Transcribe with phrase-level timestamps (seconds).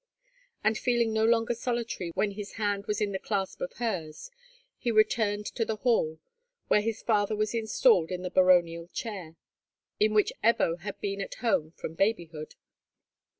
[0.63, 4.31] And feeling no longer solitary when his hand was in the clasp of hers,
[4.79, 6.19] he returned to the hall,
[6.69, 9.35] where his father was installed in the baronial chair,
[9.99, 12.55] in which Ebbo had been at home from babyhood.